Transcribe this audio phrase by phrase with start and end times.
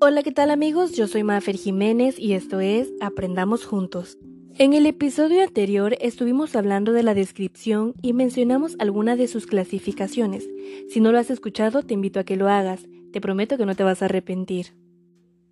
[0.00, 0.92] Hola, ¿qué tal amigos?
[0.92, 4.16] Yo soy Mafer Jiménez y esto es Aprendamos Juntos.
[4.56, 10.48] En el episodio anterior estuvimos hablando de la descripción y mencionamos alguna de sus clasificaciones.
[10.88, 12.86] Si no lo has escuchado, te invito a que lo hagas.
[13.12, 14.76] Te prometo que no te vas a arrepentir.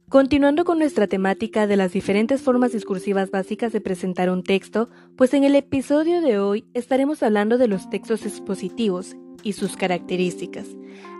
[0.08, 5.34] Continuando con nuestra temática de las diferentes formas discursivas básicas de presentar un texto, pues
[5.34, 10.68] en el episodio de hoy estaremos hablando de los textos expositivos y sus características.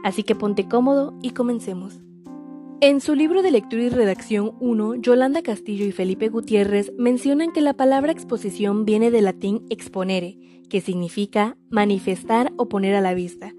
[0.04, 1.98] Así que ponte cómodo y comencemos.
[2.82, 7.62] En su libro de lectura y redacción 1, Yolanda Castillo y Felipe Gutiérrez mencionan que
[7.62, 13.54] la palabra exposición viene del latín exponere, que significa manifestar o poner a la vista.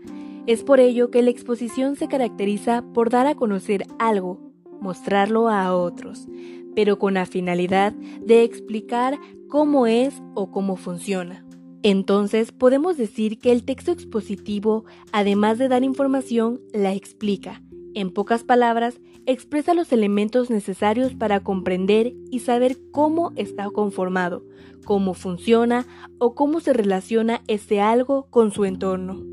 [0.46, 4.40] Es por ello que la exposición se caracteriza por dar a conocer algo,
[4.82, 6.28] mostrarlo a otros,
[6.76, 9.18] pero con la finalidad de explicar
[9.50, 11.44] cómo es o cómo funciona.
[11.82, 17.64] Entonces podemos decir que el texto expositivo, además de dar información, la explica,
[18.00, 24.46] en pocas palabras, expresa los elementos necesarios para comprender y saber cómo está conformado,
[24.86, 25.88] cómo funciona
[26.20, 29.24] o cómo se relaciona ese algo con su entorno.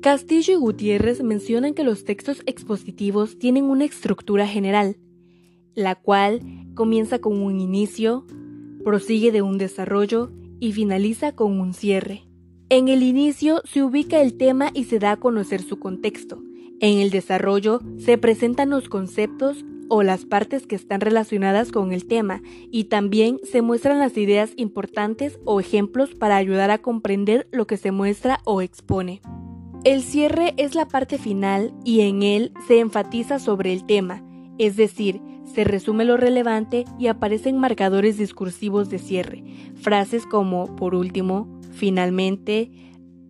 [0.00, 4.96] Castillo y Gutiérrez mencionan que los textos expositivos tienen una estructura general,
[5.74, 6.40] la cual
[6.74, 8.24] comienza con un inicio,
[8.84, 12.22] prosigue de un desarrollo y finaliza con un cierre.
[12.70, 16.42] En el inicio se ubica el tema y se da a conocer su contexto.
[16.80, 22.06] En el desarrollo se presentan los conceptos o las partes que están relacionadas con el
[22.06, 27.66] tema y también se muestran las ideas importantes o ejemplos para ayudar a comprender lo
[27.66, 29.20] que se muestra o expone.
[29.84, 34.22] El cierre es la parte final y en él se enfatiza sobre el tema,
[34.58, 39.42] es decir, se resume lo relevante y aparecen marcadores discursivos de cierre,
[39.76, 42.70] frases como por último, finalmente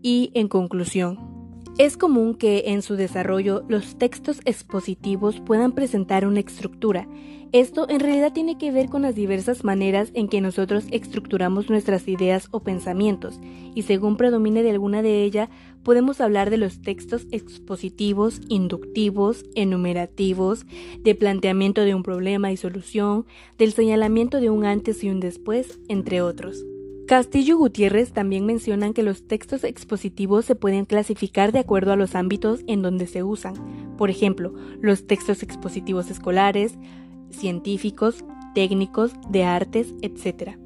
[0.03, 1.28] y en conclusión.
[1.79, 7.07] Es común que en su desarrollo los textos expositivos puedan presentar una estructura.
[7.53, 12.09] Esto en realidad tiene que ver con las diversas maneras en que nosotros estructuramos nuestras
[12.09, 13.39] ideas o pensamientos,
[13.77, 15.51] y según predomine de alguna de ellas,
[15.85, 20.67] podemos hablar de los textos expositivos, inductivos, enumerativos,
[20.99, 23.25] de planteamiento de un problema y solución,
[23.57, 26.65] del señalamiento de un antes y un después, entre otros.
[27.09, 31.97] Castillo y Gutiérrez también mencionan que los textos expositivos se pueden clasificar de acuerdo a
[31.97, 33.55] los ámbitos en donde se usan.
[33.97, 34.53] Por ejemplo,
[34.83, 36.75] los textos expositivos escolares,
[37.31, 40.59] científicos, técnicos, de artes, etc.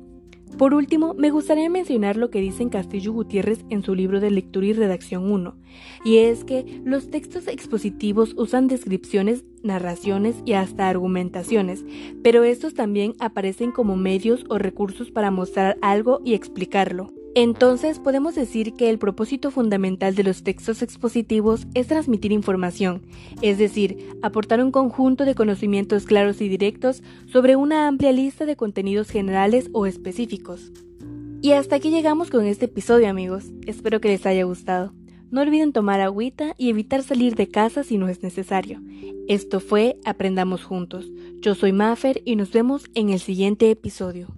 [0.62, 4.66] Por último, me gustaría mencionar lo que dicen Castillo Gutiérrez en su libro de lectura
[4.66, 5.56] y redacción 1,
[6.04, 11.84] y es que los textos expositivos usan descripciones, narraciones y hasta argumentaciones,
[12.22, 17.12] pero estos también aparecen como medios o recursos para mostrar algo y explicarlo.
[17.34, 23.06] Entonces podemos decir que el propósito fundamental de los textos expositivos es transmitir información,
[23.40, 28.56] es decir, aportar un conjunto de conocimientos claros y directos sobre una amplia lista de
[28.56, 30.72] contenidos generales o específicos.
[31.40, 34.92] Y hasta aquí llegamos con este episodio amigos, espero que les haya gustado.
[35.30, 38.82] No olviden tomar agüita y evitar salir de casa si no es necesario.
[39.26, 41.10] Esto fue Aprendamos Juntos.
[41.40, 44.28] Yo soy Maffer y nos vemos en el siguiente episodio.